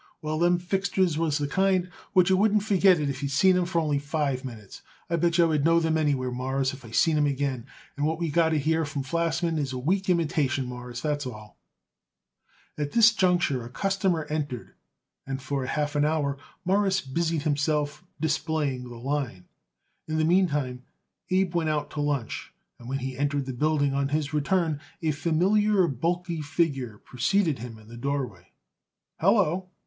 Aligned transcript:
"Well, 0.19 0.39
them 0.39 0.57
fixtures 0.57 1.15
was 1.15 1.37
the 1.37 1.47
kind 1.47 1.91
what 2.13 2.27
you 2.31 2.35
wouldn't 2.35 2.63
forget 2.63 2.99
it 2.99 3.07
if 3.07 3.21
you 3.21 3.29
seen 3.29 3.55
'em 3.55 3.65
for 3.65 3.79
only 3.79 3.99
five 3.99 4.43
minutes. 4.43 4.81
I 5.11 5.15
bet 5.15 5.37
yer 5.37 5.43
I 5.43 5.47
would 5.49 5.63
know 5.63 5.79
them 5.79 5.95
anywhere, 5.95 6.31
Mawruss, 6.31 6.73
if 6.73 6.83
I 6.83 6.89
seen 6.89 7.13
them 7.17 7.27
again, 7.27 7.67
and 7.95 8.07
what 8.07 8.17
we 8.17 8.31
got 8.31 8.51
it 8.51 8.61
here 8.61 8.83
from 8.83 9.03
Flachsman 9.03 9.59
is 9.59 9.73
a 9.73 9.77
weak 9.77 10.09
imitation, 10.09 10.65
Mawruss. 10.65 11.01
That's 11.01 11.27
all." 11.27 11.59
At 12.79 12.93
this 12.93 13.13
juncture 13.13 13.63
a 13.63 13.69
customer 13.69 14.23
entered, 14.27 14.73
and 15.27 15.39
for 15.39 15.63
half 15.67 15.95
an 15.95 16.03
hour 16.03 16.35
Morris 16.65 16.99
busied 17.01 17.43
himself 17.43 18.03
displaying 18.19 18.89
the 18.89 18.95
line. 18.97 19.45
In 20.07 20.17
the 20.17 20.25
meantime 20.25 20.81
Abe 21.29 21.53
went 21.53 21.69
out 21.69 21.91
to 21.91 22.01
lunch, 22.01 22.51
and 22.79 22.89
when 22.89 22.97
he 23.05 23.15
entered 23.15 23.45
the 23.45 23.53
building 23.53 23.93
on 23.93 24.07
his 24.07 24.33
return 24.33 24.81
a 25.03 25.11
familiar, 25.11 25.87
bulky 25.87 26.41
figure 26.41 26.97
preceded 26.97 27.59
him 27.59 27.73
into 27.73 27.91
the 27.91 27.97
doorway. 27.97 28.51
"Hallo!" 29.19 29.69